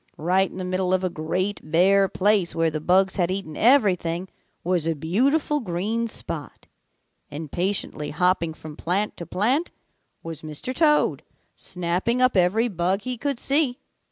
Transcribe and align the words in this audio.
Right 0.17 0.49
in 0.49 0.57
the 0.57 0.63
middle 0.65 0.95
of 0.95 1.03
a 1.03 1.11
great 1.11 1.59
bare 1.63 2.07
place 2.07 2.55
where 2.55 2.71
the 2.71 2.79
bugs 2.81 3.17
had 3.17 3.29
eaten 3.29 3.55
everything 3.55 4.29
was 4.63 4.87
a 4.87 4.95
beautiful 4.95 5.59
green 5.59 6.07
spot, 6.07 6.65
and 7.29 7.51
patiently 7.51 8.09
hopping 8.09 8.55
from 8.55 8.75
plant 8.75 9.15
to 9.17 9.27
plant 9.27 9.69
was 10.23 10.41
Mr. 10.41 10.73
Toad, 10.73 11.21
snapping 11.55 12.19
up 12.19 12.35
every 12.35 12.67
bug 12.67 13.01
he 13.03 13.15
could 13.15 13.37
see. 13.37 13.77